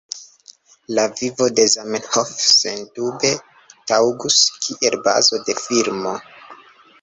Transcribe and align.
La 0.99 1.01
vivo 1.19 1.49
de 1.59 1.65
Zamenhof 1.73 2.31
sendube 2.53 3.31
taŭgus 3.93 4.39
kiel 4.65 4.99
bazo 5.11 5.41
de 5.51 5.59
filmo. 5.61 6.17